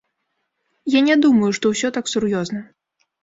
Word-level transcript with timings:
Я 0.97 1.03
не 1.09 1.17
думаю, 1.25 1.51
што 1.59 1.65
ўсё 1.73 1.91
так 1.99 2.05
сур'ёзна. 2.13 2.65